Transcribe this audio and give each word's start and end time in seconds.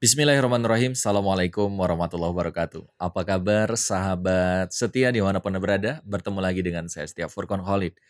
Bismillahirrahmanirrahim. 0.00 0.96
Assalamualaikum 0.96 1.68
warahmatullahi 1.76 2.32
wabarakatuh. 2.32 2.88
Apa 2.96 3.20
kabar 3.20 3.68
sahabat 3.76 4.72
setia 4.72 5.12
di 5.12 5.20
mana 5.20 5.44
pun 5.44 5.52
anda 5.52 5.60
berada? 5.60 6.00
Bertemu 6.08 6.40
lagi 6.40 6.64
dengan 6.64 6.88
saya 6.88 7.04
Setia 7.04 7.28
Furkon 7.28 7.60
Khalid. 7.60 8.00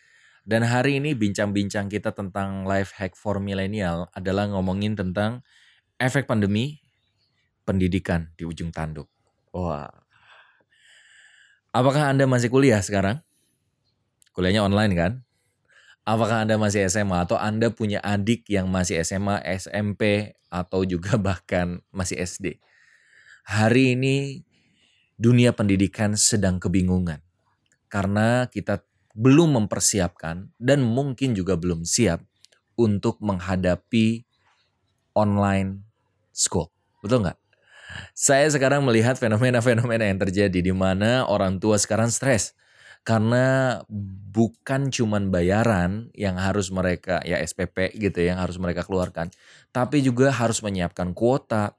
Dan 0.47 0.63
hari 0.63 1.03
ini 1.03 1.11
bincang-bincang 1.11 1.91
kita 1.91 2.15
tentang 2.15 2.63
life 2.63 2.95
hack 2.95 3.19
for 3.19 3.43
milenial 3.43 4.07
adalah 4.15 4.47
ngomongin 4.47 4.95
tentang 4.95 5.43
efek 5.99 6.31
pandemi 6.31 6.79
pendidikan 7.67 8.31
di 8.39 8.47
ujung 8.47 8.71
tanduk. 8.71 9.11
Wah. 9.51 9.91
Apakah 11.75 12.07
Anda 12.07 12.23
masih 12.23 12.47
kuliah 12.47 12.79
sekarang? 12.79 13.19
Kuliahnya 14.31 14.63
online 14.63 14.95
kan? 14.95 15.11
Apakah 16.07 16.47
Anda 16.47 16.55
masih 16.55 16.87
SMA 16.87 17.27
atau 17.27 17.35
Anda 17.35 17.67
punya 17.67 17.99
adik 17.99 18.47
yang 18.47 18.71
masih 18.71 19.03
SMA, 19.03 19.43
SMP, 19.43 20.31
atau 20.51 20.83
juga 20.83 21.15
bahkan 21.31 21.79
masih 21.89 22.19
SD? 22.19 22.59
Hari 23.47 23.97
ini 23.97 24.45
dunia 25.17 25.55
pendidikan 25.55 26.13
sedang 26.13 26.61
kebingungan 26.61 27.23
karena 27.89 28.45
kita 28.51 28.85
belum 29.17 29.57
mempersiapkan 29.63 30.51
dan 30.61 30.79
mungkin 30.85 31.33
juga 31.35 31.57
belum 31.57 31.83
siap 31.83 32.21
untuk 32.79 33.19
menghadapi 33.19 34.23
online 35.17 35.83
school. 36.31 36.71
Betul 37.03 37.27
nggak? 37.27 37.37
Saya 38.15 38.47
sekarang 38.47 38.87
melihat 38.87 39.19
fenomena-fenomena 39.19 40.07
yang 40.07 40.19
terjadi 40.21 40.59
di 40.63 40.71
mana 40.71 41.27
orang 41.27 41.59
tua 41.59 41.75
sekarang 41.75 42.07
stres 42.07 42.55
karena 43.01 43.81
bukan 44.31 44.93
cuman 44.93 45.33
bayaran 45.33 46.13
yang 46.13 46.37
harus 46.37 46.69
mereka 46.69 47.19
ya 47.25 47.41
SPP 47.41 47.97
gitu 47.97 48.21
yang 48.21 48.37
harus 48.37 48.61
mereka 48.61 48.85
keluarkan, 48.85 49.33
tapi 49.73 50.05
juga 50.05 50.29
harus 50.29 50.61
menyiapkan 50.61 51.17
kuota, 51.17 51.73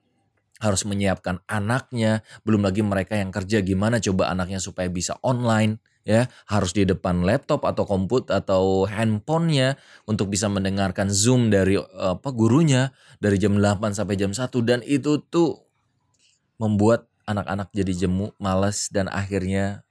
harus 0.58 0.82
menyiapkan 0.82 1.42
anaknya, 1.46 2.26
belum 2.42 2.66
lagi 2.66 2.82
mereka 2.82 3.18
yang 3.18 3.30
kerja 3.30 3.62
gimana 3.62 4.02
coba 4.02 4.34
anaknya 4.34 4.58
supaya 4.58 4.90
bisa 4.90 5.18
online 5.22 5.78
ya, 6.02 6.26
harus 6.50 6.74
di 6.74 6.82
depan 6.82 7.22
laptop 7.22 7.62
atau 7.66 7.86
komputer 7.86 8.42
atau 8.42 8.86
handphonenya 8.90 9.78
untuk 10.10 10.26
bisa 10.26 10.50
mendengarkan 10.50 11.10
Zoom 11.10 11.50
dari 11.50 11.78
apa 11.78 12.28
gurunya 12.34 12.90
dari 13.22 13.38
jam 13.38 13.58
8 13.58 13.94
sampai 13.94 14.14
jam 14.18 14.34
1 14.34 14.50
dan 14.66 14.82
itu 14.82 15.22
tuh 15.22 15.62
membuat 16.58 17.06
anak-anak 17.26 17.70
jadi 17.70 18.06
jemu, 18.06 18.34
malas 18.42 18.90
dan 18.90 19.06
akhirnya 19.06 19.86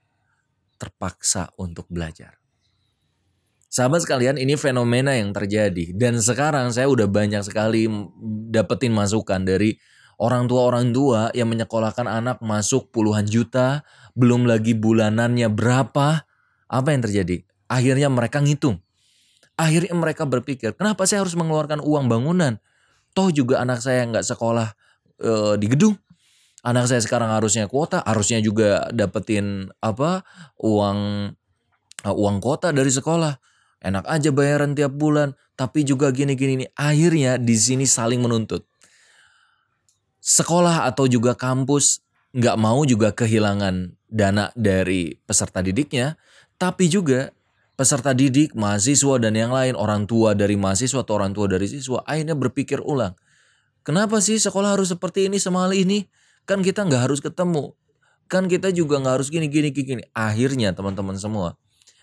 terpaksa 0.82 1.54
untuk 1.54 1.86
belajar. 1.86 2.42
Sahabat 3.72 4.04
sekalian, 4.04 4.36
ini 4.36 4.58
fenomena 4.58 5.14
yang 5.14 5.30
terjadi 5.32 5.94
dan 5.94 6.18
sekarang 6.20 6.74
saya 6.74 6.90
udah 6.90 7.08
banyak 7.08 7.40
sekali 7.40 7.88
dapetin 8.52 8.92
masukan 8.92 9.40
dari 9.46 9.78
orang 10.20 10.44
tua-orang 10.44 10.92
tua 10.92 11.32
yang 11.32 11.48
menyekolahkan 11.48 12.04
anak 12.04 12.44
masuk 12.44 12.92
puluhan 12.92 13.24
juta, 13.24 13.80
belum 14.12 14.44
lagi 14.44 14.76
bulanannya 14.76 15.48
berapa. 15.48 16.28
Apa 16.68 16.88
yang 16.92 17.00
terjadi? 17.00 17.48
Akhirnya 17.64 18.12
mereka 18.12 18.44
ngitung. 18.44 18.84
Akhirnya 19.56 19.92
mereka 19.96 20.28
berpikir, 20.28 20.76
kenapa 20.76 21.08
saya 21.08 21.24
harus 21.24 21.36
mengeluarkan 21.36 21.80
uang 21.80 22.12
bangunan? 22.12 22.60
Toh 23.12 23.28
juga 23.32 23.60
anak 23.60 23.84
saya 23.84 24.08
nggak 24.08 24.24
sekolah 24.24 24.68
e, 25.20 25.32
di 25.60 25.68
gedung 25.68 25.96
anak 26.62 26.86
saya 26.86 27.02
sekarang 27.02 27.30
harusnya 27.30 27.66
kuota, 27.66 28.00
harusnya 28.06 28.38
juga 28.38 28.86
dapetin 28.94 29.68
apa 29.82 30.22
uang 30.62 31.30
uh, 32.06 32.14
uang 32.14 32.36
kuota 32.38 32.70
dari 32.70 32.90
sekolah. 32.90 33.38
Enak 33.82 34.06
aja 34.06 34.30
bayaran 34.30 34.78
tiap 34.78 34.94
bulan, 34.94 35.34
tapi 35.58 35.82
juga 35.82 36.14
gini-gini 36.14 36.62
nih. 36.62 36.70
Akhirnya 36.78 37.34
di 37.34 37.58
sini 37.58 37.82
saling 37.82 38.22
menuntut. 38.22 38.62
Sekolah 40.22 40.86
atau 40.86 41.10
juga 41.10 41.34
kampus 41.34 41.98
nggak 42.30 42.56
mau 42.62 42.86
juga 42.86 43.10
kehilangan 43.10 43.98
dana 44.06 44.54
dari 44.54 45.18
peserta 45.26 45.58
didiknya, 45.66 46.14
tapi 46.62 46.86
juga 46.86 47.34
peserta 47.74 48.14
didik, 48.14 48.54
mahasiswa 48.54 49.18
dan 49.18 49.34
yang 49.34 49.50
lain, 49.50 49.74
orang 49.74 50.06
tua 50.06 50.38
dari 50.38 50.54
mahasiswa 50.54 51.02
atau 51.02 51.18
orang 51.18 51.34
tua 51.34 51.50
dari 51.50 51.66
siswa 51.66 52.06
akhirnya 52.06 52.38
berpikir 52.38 52.78
ulang. 52.78 53.18
Kenapa 53.82 54.22
sih 54.22 54.38
sekolah 54.38 54.78
harus 54.78 54.94
seperti 54.94 55.26
ini 55.26 55.42
semahal 55.42 55.74
ini? 55.74 56.06
Kan 56.48 56.60
kita 56.60 56.86
nggak 56.86 57.08
harus 57.10 57.20
ketemu. 57.22 57.74
Kan 58.26 58.48
kita 58.48 58.72
juga 58.72 58.98
nggak 58.98 59.14
harus 59.20 59.28
gini 59.28 59.46
gini 59.46 59.70
gini. 59.70 60.02
Akhirnya 60.16 60.72
teman-teman 60.72 61.18
semua 61.18 61.56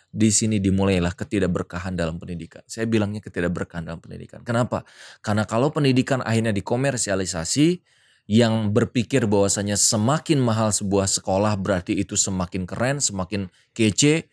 di 0.09 0.33
sini 0.33 0.57
dimulailah 0.57 1.13
ketidakberkahan 1.13 1.93
dalam 1.93 2.17
pendidikan. 2.17 2.65
Saya 2.65 2.89
bilangnya 2.89 3.21
ketidakberkahan 3.21 3.85
dalam 3.85 4.01
pendidikan. 4.01 4.41
Kenapa? 4.41 4.85
Karena 5.21 5.45
kalau 5.45 5.69
pendidikan 5.69 6.25
akhirnya 6.25 6.49
dikomersialisasi, 6.49 7.81
yang 8.29 8.69
berpikir 8.69 9.25
bahwasanya 9.25 9.73
semakin 9.73 10.37
mahal 10.37 10.69
sebuah 10.69 11.09
sekolah 11.09 11.57
berarti 11.57 11.97
itu 11.97 12.13
semakin 12.13 12.69
keren, 12.69 13.01
semakin 13.01 13.49
kece. 13.73 14.29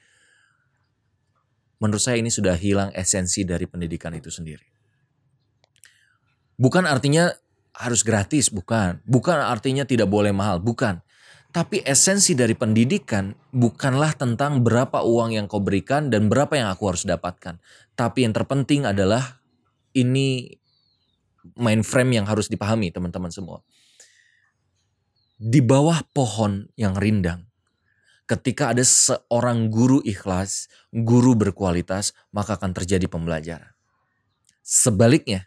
Menurut 1.81 2.05
saya 2.05 2.21
ini 2.21 2.29
sudah 2.29 2.53
hilang 2.61 2.93
esensi 2.93 3.49
dari 3.49 3.65
pendidikan 3.65 4.13
itu 4.13 4.29
sendiri. 4.29 4.69
Bukan 6.61 6.85
artinya 6.85 7.33
harus 7.77 8.01
gratis, 8.01 8.49
bukan. 8.49 9.05
Bukan 9.05 9.37
artinya 9.37 9.85
tidak 9.85 10.09
boleh 10.09 10.33
mahal, 10.33 10.59
bukan. 10.59 11.05
Tapi 11.53 11.81
esensi 11.85 12.37
dari 12.37 12.53
pendidikan 12.53 13.33
bukanlah 13.49 14.13
tentang 14.13 14.61
berapa 14.61 15.01
uang 15.01 15.33
yang 15.33 15.47
kau 15.49 15.63
berikan 15.63 16.13
dan 16.13 16.29
berapa 16.29 16.53
yang 16.53 16.69
aku 16.69 16.93
harus 16.93 17.09
dapatkan. 17.09 17.57
Tapi 17.97 18.29
yang 18.29 18.37
terpenting 18.37 18.85
adalah 18.85 19.41
ini 19.97 20.53
main 21.57 21.81
frame 21.81 22.21
yang 22.21 22.27
harus 22.29 22.53
dipahami 22.53 22.93
teman-teman 22.93 23.33
semua. 23.33 23.65
Di 25.37 25.65
bawah 25.65 26.01
pohon 26.13 26.69
yang 26.77 26.97
rindang, 26.97 27.49
ketika 28.29 28.77
ada 28.77 28.85
seorang 28.85 29.73
guru 29.73 30.05
ikhlas, 30.05 30.69
guru 30.93 31.33
berkualitas, 31.39 32.13
maka 32.37 32.61
akan 32.61 32.77
terjadi 32.77 33.09
pembelajaran. 33.09 33.73
Sebaliknya, 34.61 35.47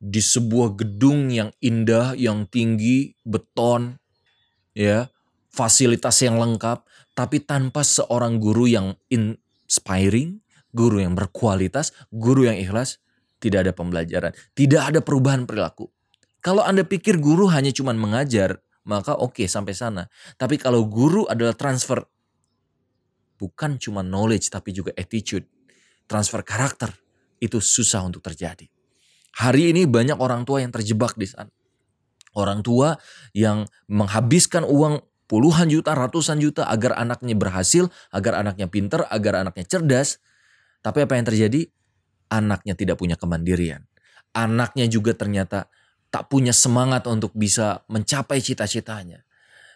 di 0.00 0.24
sebuah 0.24 0.80
gedung 0.80 1.28
yang 1.28 1.52
indah, 1.60 2.16
yang 2.16 2.48
tinggi, 2.48 3.12
beton, 3.20 4.00
ya, 4.72 5.12
fasilitas 5.52 6.24
yang 6.24 6.40
lengkap, 6.40 6.80
tapi 7.12 7.44
tanpa 7.44 7.84
seorang 7.84 8.40
guru 8.40 8.64
yang 8.64 8.96
inspiring, 9.12 10.40
guru 10.72 11.04
yang 11.04 11.12
berkualitas, 11.12 11.92
guru 12.08 12.48
yang 12.48 12.56
ikhlas, 12.56 12.96
tidak 13.44 13.68
ada 13.68 13.72
pembelajaran, 13.76 14.32
tidak 14.56 14.88
ada 14.88 15.00
perubahan 15.04 15.44
perilaku. 15.44 15.92
Kalau 16.40 16.64
Anda 16.64 16.88
pikir 16.88 17.20
guru 17.20 17.52
hanya 17.52 17.68
cuma 17.68 17.92
mengajar, 17.92 18.64
maka 18.88 19.12
oke 19.12 19.44
okay, 19.44 19.46
sampai 19.46 19.76
sana. 19.76 20.08
Tapi 20.40 20.56
kalau 20.56 20.88
guru 20.88 21.28
adalah 21.28 21.52
transfer 21.52 22.00
bukan 23.36 23.76
cuma 23.76 24.00
knowledge 24.00 24.48
tapi 24.48 24.72
juga 24.72 24.96
attitude, 24.96 25.44
transfer 26.08 26.40
karakter, 26.40 26.88
itu 27.40 27.60
susah 27.60 28.04
untuk 28.04 28.24
terjadi. 28.24 28.68
Hari 29.38 29.70
ini 29.70 29.86
banyak 29.86 30.18
orang 30.18 30.42
tua 30.42 30.64
yang 30.64 30.74
terjebak 30.74 31.14
di 31.14 31.28
sana. 31.28 31.50
Orang 32.34 32.62
tua 32.62 32.98
yang 33.34 33.66
menghabiskan 33.90 34.62
uang 34.66 35.02
puluhan 35.30 35.70
juta, 35.70 35.94
ratusan 35.94 36.42
juta 36.42 36.66
agar 36.66 36.98
anaknya 36.98 37.38
berhasil, 37.38 37.86
agar 38.10 38.42
anaknya 38.42 38.66
pinter, 38.66 39.06
agar 39.06 39.46
anaknya 39.46 39.66
cerdas. 39.66 40.18
Tapi 40.82 41.06
apa 41.06 41.14
yang 41.14 41.26
terjadi? 41.26 41.70
Anaknya 42.30 42.74
tidak 42.74 42.98
punya 42.98 43.14
kemandirian. 43.14 43.86
Anaknya 44.34 44.86
juga 44.86 45.14
ternyata 45.14 45.66
tak 46.10 46.26
punya 46.26 46.50
semangat 46.50 47.06
untuk 47.06 47.34
bisa 47.34 47.86
mencapai 47.86 48.42
cita-citanya. 48.42 49.22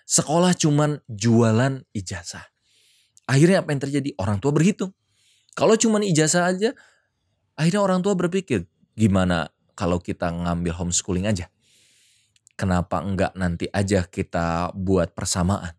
Sekolah 0.05 0.55
cuman 0.55 0.99
jualan 1.07 1.83
ijazah. 1.95 2.45
Akhirnya 3.25 3.65
apa 3.65 3.73
yang 3.73 3.83
terjadi? 3.83 4.11
Orang 4.21 4.39
tua 4.43 4.53
berhitung. 4.53 4.93
Kalau 5.55 5.79
cuman 5.79 6.03
ijazah 6.03 6.51
aja, 6.51 6.71
akhirnya 7.55 7.81
orang 7.81 8.03
tua 8.03 8.19
berpikir, 8.19 8.67
Gimana 8.95 9.51
kalau 9.75 9.99
kita 9.99 10.31
ngambil 10.31 10.71
homeschooling 10.71 11.27
aja? 11.27 11.51
Kenapa 12.55 13.03
enggak 13.03 13.35
nanti 13.35 13.67
aja 13.75 14.07
kita 14.07 14.71
buat 14.79 15.11
persamaan? 15.11 15.75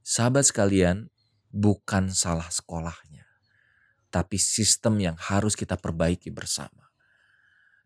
Sahabat 0.00 0.48
sekalian, 0.48 1.12
bukan 1.52 2.08
salah 2.08 2.48
sekolahnya, 2.48 3.28
tapi 4.08 4.40
sistem 4.40 4.96
yang 4.96 5.16
harus 5.20 5.52
kita 5.52 5.76
perbaiki 5.76 6.32
bersama. 6.32 6.88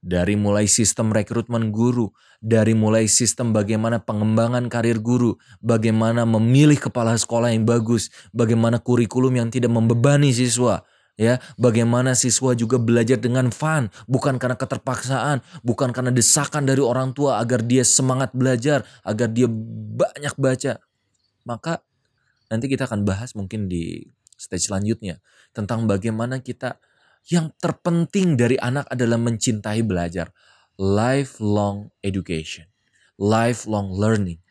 Dari 0.04 0.36
mulai 0.38 0.70
sistem 0.70 1.10
rekrutmen 1.10 1.72
guru, 1.74 2.12
dari 2.38 2.76
mulai 2.76 3.08
sistem 3.08 3.50
bagaimana 3.50 4.04
pengembangan 4.04 4.68
karir 4.68 5.00
guru, 5.00 5.40
bagaimana 5.64 6.22
memilih 6.28 6.76
kepala 6.76 7.16
sekolah 7.18 7.50
yang 7.50 7.66
bagus, 7.66 8.12
bagaimana 8.30 8.78
kurikulum 8.78 9.34
yang 9.34 9.48
tidak 9.48 9.72
membebani 9.72 10.30
siswa, 10.30 10.84
ya 11.14 11.38
bagaimana 11.54 12.18
siswa 12.18 12.52
juga 12.54 12.78
belajar 12.78 13.18
dengan 13.18 13.50
fun. 13.54 13.90
Bukan 14.10 14.38
karena 14.38 14.58
keterpaksaan 14.58 15.42
bukan 15.62 15.94
karena 15.94 16.10
desakan 16.10 16.66
dari 16.66 16.82
orang 16.82 17.14
tua 17.14 17.38
agar 17.40 17.62
dia 17.62 17.86
semangat 17.86 18.34
belajar 18.34 18.82
agar 19.06 19.30
dia 19.30 19.46
banyak 19.48 20.34
baca. 20.36 20.82
Maka 21.44 21.82
nanti 22.50 22.66
kita 22.68 22.86
akan 22.88 23.06
bahas 23.06 23.32
mungkin 23.38 23.66
di 23.70 24.04
stage 24.34 24.68
selanjutnya 24.68 25.22
tentang 25.54 25.86
bagaimana 25.86 26.42
kita 26.42 26.82
yang 27.32 27.48
terpenting 27.56 28.36
dari 28.36 28.60
anak 28.60 28.84
adalah 28.92 29.16
mencintai 29.16 29.80
belajar. 29.80 30.28
Lifelong 30.74 31.94
education, 32.02 32.66
lifelong 33.16 33.94
learning. 33.94 34.43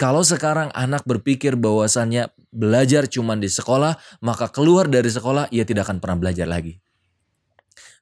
Kalau 0.00 0.24
sekarang 0.24 0.72
anak 0.72 1.04
berpikir 1.04 1.60
bahwasannya 1.60 2.32
belajar 2.48 3.04
cuma 3.04 3.36
di 3.36 3.52
sekolah, 3.52 4.00
maka 4.24 4.48
keluar 4.48 4.88
dari 4.88 5.12
sekolah 5.12 5.52
ia 5.52 5.68
tidak 5.68 5.92
akan 5.92 6.00
pernah 6.00 6.16
belajar 6.16 6.48
lagi. 6.48 6.80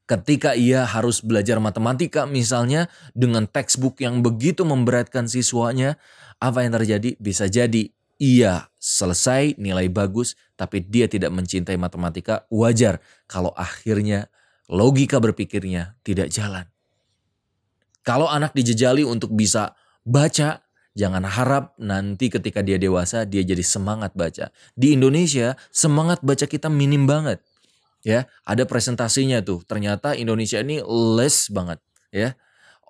Ketika 0.07 0.55
ia 0.55 0.87
harus 0.87 1.19
belajar 1.19 1.59
matematika 1.59 2.23
misalnya 2.23 2.87
dengan 3.19 3.51
textbook 3.51 3.99
yang 3.99 4.23
begitu 4.23 4.63
memberatkan 4.63 5.27
siswanya, 5.27 5.99
apa 6.39 6.63
yang 6.63 6.79
terjadi? 6.79 7.19
Bisa 7.19 7.51
jadi 7.51 7.91
ia 8.23 8.71
selesai 8.79 9.59
nilai 9.59 9.91
bagus 9.91 10.39
tapi 10.55 10.87
dia 10.87 11.11
tidak 11.11 11.35
mencintai 11.35 11.75
matematika, 11.75 12.47
wajar 12.47 13.03
kalau 13.27 13.51
akhirnya 13.59 14.31
logika 14.71 15.19
berpikirnya 15.19 15.99
tidak 16.07 16.31
jalan. 16.31 16.71
Kalau 18.07 18.31
anak 18.31 18.55
dijejali 18.55 19.03
untuk 19.03 19.35
bisa 19.35 19.75
baca, 20.07 20.63
Jangan 20.99 21.23
harap 21.23 21.79
nanti 21.79 22.27
ketika 22.27 22.59
dia 22.59 22.75
dewasa 22.75 23.23
dia 23.23 23.47
jadi 23.47 23.63
semangat 23.63 24.19
baca. 24.19 24.51
Di 24.75 24.99
Indonesia 24.99 25.55
semangat 25.71 26.27
baca 26.27 26.43
kita 26.51 26.67
minim 26.67 27.07
banget. 27.07 27.39
Ya, 28.03 28.27
ada 28.43 28.67
presentasinya 28.67 29.39
tuh. 29.47 29.63
Ternyata 29.63 30.19
Indonesia 30.19 30.59
ini 30.59 30.83
less 30.83 31.55
banget, 31.55 31.79
ya. 32.11 32.35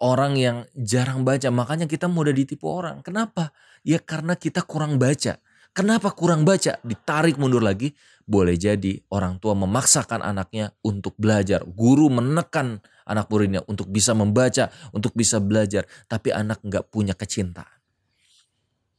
Orang 0.00 0.40
yang 0.40 0.64
jarang 0.72 1.20
baca, 1.26 1.52
makanya 1.52 1.84
kita 1.84 2.08
mudah 2.08 2.32
ditipu 2.32 2.70
orang. 2.70 3.05
Kenapa? 3.05 3.52
Ya 3.84 4.00
karena 4.00 4.40
kita 4.40 4.64
kurang 4.64 4.96
baca. 4.96 5.37
Kenapa 5.76 6.08
kurang 6.16 6.49
baca? 6.49 6.81
Ditarik 6.81 7.37
mundur 7.37 7.61
lagi. 7.61 7.93
Boleh 8.25 8.56
jadi 8.56 9.04
orang 9.12 9.37
tua 9.37 9.52
memaksakan 9.52 10.25
anaknya 10.25 10.72
untuk 10.81 11.12
belajar. 11.20 11.66
Guru 11.66 12.08
menekan 12.08 12.81
anak 13.04 13.28
muridnya 13.28 13.64
untuk 13.69 13.90
bisa 13.90 14.16
membaca, 14.16 14.72
untuk 14.96 15.12
bisa 15.12 15.43
belajar. 15.43 15.84
Tapi 16.06 16.32
anak 16.32 16.62
nggak 16.62 16.88
punya 16.88 17.12
kecintaan. 17.12 17.77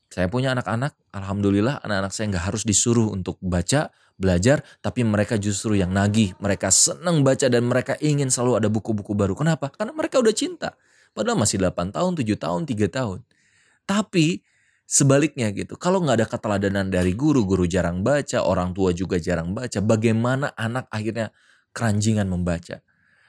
Saya 0.09 0.25
punya 0.25 0.57
anak-anak, 0.57 0.97
alhamdulillah 1.13 1.85
anak-anak 1.85 2.09
saya 2.09 2.33
nggak 2.33 2.45
harus 2.49 2.65
disuruh 2.65 3.13
untuk 3.13 3.37
baca, 3.45 3.93
belajar, 4.17 4.65
tapi 4.81 5.05
mereka 5.05 5.37
justru 5.37 5.77
yang 5.77 5.93
nagih. 5.93 6.33
Mereka 6.41 6.73
senang 6.73 7.21
baca 7.21 7.45
dan 7.45 7.69
mereka 7.69 7.93
ingin 8.01 8.33
selalu 8.33 8.65
ada 8.65 8.67
buku-buku 8.73 9.13
baru. 9.13 9.37
Kenapa? 9.37 9.69
Karena 9.69 9.93
mereka 9.93 10.17
udah 10.17 10.33
cinta. 10.33 10.73
Padahal 11.13 11.37
masih 11.37 11.61
8 11.61 11.93
tahun, 11.93 12.17
7 12.17 12.35
tahun, 12.41 12.61
3 12.65 12.89
tahun. 12.89 13.19
Tapi 13.85 14.41
sebaliknya 14.89 15.53
gitu, 15.53 15.77
kalau 15.77 16.01
nggak 16.01 16.17
ada 16.25 16.27
keteladanan 16.27 16.89
dari 16.89 17.13
guru, 17.13 17.45
guru 17.45 17.69
jarang 17.69 18.01
baca, 18.01 18.41
orang 18.41 18.73
tua 18.73 18.89
juga 18.93 19.21
jarang 19.21 19.53
baca, 19.53 19.77
bagaimana 19.81 20.53
anak 20.57 20.89
akhirnya 20.89 21.29
keranjingan 21.73 22.25
membaca? 22.25 22.81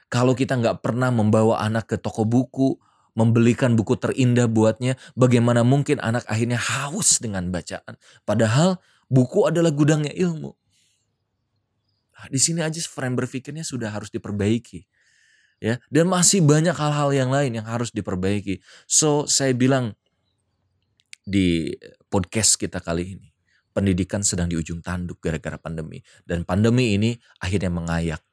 Kalau 0.09 0.33
kita 0.33 0.57
nggak 0.57 0.81
pernah 0.81 1.13
membawa 1.13 1.61
anak 1.61 1.93
ke 1.93 1.97
toko 2.01 2.25
buku, 2.25 2.75
membelikan 3.17 3.75
buku 3.75 3.99
terindah 3.99 4.47
buatnya, 4.47 4.95
bagaimana 5.13 5.67
mungkin 5.67 5.99
anak 5.99 6.23
akhirnya 6.27 6.59
haus 6.59 7.19
dengan 7.19 7.51
bacaan. 7.51 7.99
Padahal 8.23 8.79
buku 9.11 9.47
adalah 9.47 9.71
gudangnya 9.75 10.15
ilmu. 10.15 10.55
Nah, 12.15 12.25
di 12.29 12.39
sini 12.39 12.61
aja 12.61 12.77
frame 12.85 13.17
berpikirnya 13.17 13.65
sudah 13.65 13.91
harus 13.91 14.13
diperbaiki. 14.13 14.87
Ya, 15.61 15.77
dan 15.93 16.09
masih 16.09 16.41
banyak 16.41 16.73
hal-hal 16.73 17.13
yang 17.13 17.29
lain 17.29 17.53
yang 17.53 17.67
harus 17.69 17.93
diperbaiki. 17.93 18.65
So, 18.89 19.29
saya 19.29 19.53
bilang 19.53 19.93
di 21.21 21.77
podcast 22.09 22.57
kita 22.57 22.81
kali 22.81 23.13
ini, 23.13 23.29
pendidikan 23.69 24.25
sedang 24.25 24.49
di 24.49 24.57
ujung 24.57 24.81
tanduk 24.81 25.21
gara-gara 25.21 25.61
pandemi 25.61 26.01
dan 26.25 26.49
pandemi 26.49 26.97
ini 26.97 27.13
akhirnya 27.37 27.69
mengayak 27.69 28.25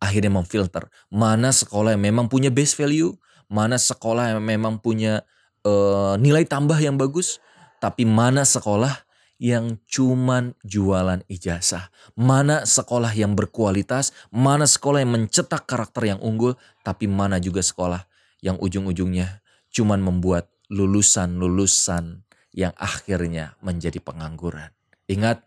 akhirnya 0.00 0.32
memfilter 0.32 0.86
mana 1.08 1.50
sekolah 1.50 1.96
yang 1.96 2.04
memang 2.12 2.26
punya 2.28 2.52
base 2.52 2.76
value, 2.76 3.16
mana 3.46 3.78
sekolah 3.78 4.36
yang 4.36 4.42
memang 4.42 4.82
punya 4.82 5.22
uh, 5.66 6.14
nilai 6.18 6.46
tambah 6.46 6.78
yang 6.78 6.98
bagus, 6.98 7.38
tapi 7.78 8.06
mana 8.06 8.42
sekolah 8.42 9.06
yang 9.36 9.76
cuman 9.84 10.56
jualan 10.64 11.20
ijazah, 11.28 11.92
mana 12.16 12.64
sekolah 12.64 13.12
yang 13.12 13.36
berkualitas, 13.36 14.16
mana 14.32 14.64
sekolah 14.64 15.04
yang 15.04 15.12
mencetak 15.12 15.68
karakter 15.68 16.08
yang 16.08 16.20
unggul, 16.24 16.56
tapi 16.80 17.04
mana 17.04 17.36
juga 17.36 17.60
sekolah 17.60 18.08
yang 18.40 18.56
ujung-ujungnya 18.56 19.44
cuman 19.68 20.00
membuat 20.00 20.48
lulusan-lulusan 20.72 22.24
yang 22.56 22.72
akhirnya 22.80 23.60
menjadi 23.60 24.00
pengangguran. 24.00 24.72
Ingat, 25.04 25.44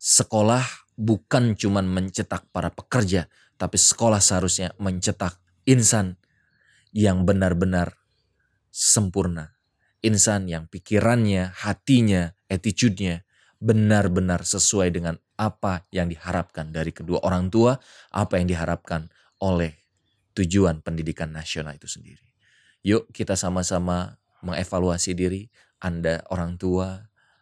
sekolah 0.00 0.64
bukan 0.96 1.52
cuman 1.52 1.84
mencetak 1.84 2.48
para 2.48 2.72
pekerja, 2.72 3.28
tapi 3.60 3.76
sekolah 3.76 4.24
seharusnya 4.24 4.72
mencetak 4.80 5.36
insan 5.68 6.16
yang 6.98 7.22
benar-benar 7.22 7.94
sempurna. 8.74 9.54
Insan 10.02 10.50
yang 10.50 10.66
pikirannya, 10.66 11.54
hatinya, 11.54 12.34
attitude-nya 12.50 13.22
benar-benar 13.62 14.42
sesuai 14.42 14.90
dengan 14.90 15.14
apa 15.38 15.86
yang 15.94 16.10
diharapkan 16.10 16.74
dari 16.74 16.90
kedua 16.90 17.22
orang 17.22 17.54
tua, 17.54 17.78
apa 18.10 18.42
yang 18.42 18.50
diharapkan 18.50 19.06
oleh 19.38 19.78
tujuan 20.34 20.82
pendidikan 20.82 21.30
nasional 21.30 21.78
itu 21.78 21.86
sendiri. 21.86 22.26
Yuk 22.82 23.10
kita 23.14 23.38
sama-sama 23.38 24.18
mengevaluasi 24.42 25.14
diri, 25.14 25.50
Anda 25.82 26.22
orang 26.30 26.58
tua, 26.58 26.98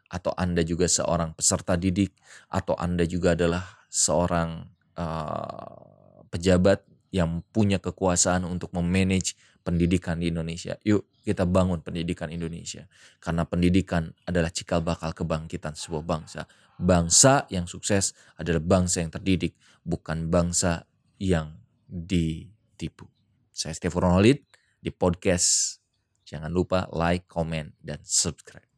atau 0.09 0.33
Anda 0.37 0.65
juga 0.65 0.89
seorang 0.89 1.37
peserta 1.37 1.77
didik, 1.77 2.13
atau 2.49 2.77
Anda 2.77 3.05
juga 3.05 3.37
adalah 3.37 3.65
seorang 3.93 4.65
uh, 4.97 6.25
pejabat 6.33 6.96
yang 7.17 7.41
punya 7.49 7.81
kekuasaan 7.81 8.45
untuk 8.45 8.77
memanage 8.77 9.33
pendidikan 9.65 10.21
di 10.21 10.29
Indonesia. 10.29 10.77
Yuk 10.85 11.09
kita 11.25 11.49
bangun 11.49 11.81
pendidikan 11.81 12.29
Indonesia. 12.29 12.85
Karena 13.19 13.49
pendidikan 13.49 14.13
adalah 14.29 14.53
cikal 14.53 14.85
bakal 14.85 15.17
kebangkitan 15.17 15.73
sebuah 15.73 16.05
bangsa. 16.05 16.45
Bangsa 16.77 17.49
yang 17.49 17.65
sukses 17.65 18.13
adalah 18.37 18.61
bangsa 18.61 19.01
yang 19.01 19.09
terdidik, 19.09 19.57
bukan 19.81 20.29
bangsa 20.29 20.85
yang 21.17 21.57
ditipu. 21.89 23.09
Saya 23.49 23.73
Stefan 23.73 24.05
Ronalid 24.05 24.45
di 24.77 24.93
podcast. 24.93 25.81
Jangan 26.27 26.53
lupa 26.53 26.91
like, 26.93 27.25
comment, 27.31 27.73
dan 27.81 28.03
subscribe. 28.05 28.76